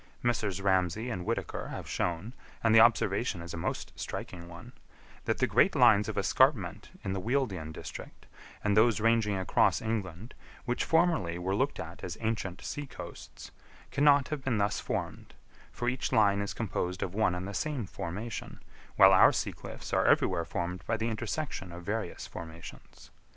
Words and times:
Messrs. 0.23 0.63
Ramsay 0.63 1.11
and 1.11 1.25
Whitaker 1.27 1.67
have 1.67 1.87
shown, 1.87 2.33
and 2.63 2.73
the 2.73 2.79
observation 2.79 3.39
is 3.43 3.53
a 3.53 3.55
most 3.55 3.93
striking 3.95 4.49
one, 4.49 4.71
that 5.25 5.37
the 5.37 5.45
great 5.45 5.75
lines 5.75 6.09
of 6.09 6.17
escarpment 6.17 6.89
in 7.03 7.13
the 7.13 7.19
Wealden 7.21 7.71
district 7.71 8.25
and 8.63 8.75
those 8.75 8.99
ranging 8.99 9.37
across 9.37 9.79
England, 9.79 10.33
which 10.65 10.83
formerly 10.85 11.37
were 11.37 11.53
looked 11.53 11.79
at 11.79 12.03
as 12.03 12.17
ancient 12.19 12.63
sea 12.63 12.87
coasts, 12.87 13.51
cannot 13.91 14.29
have 14.29 14.43
been 14.43 14.57
thus 14.57 14.79
formed, 14.79 15.35
for 15.71 15.87
each 15.87 16.11
line 16.11 16.41
is 16.41 16.55
composed 16.55 17.03
of 17.03 17.13
one 17.13 17.35
and 17.35 17.47
the 17.47 17.53
same 17.53 17.85
formation, 17.85 18.59
while 18.95 19.13
our 19.13 19.31
sea 19.31 19.53
cliffs 19.53 19.93
are 19.93 20.07
everywhere 20.07 20.45
formed 20.45 20.83
by 20.87 20.97
the 20.97 21.09
intersection 21.09 21.71
of 21.71 21.83
various 21.83 22.25
formations. 22.25 23.11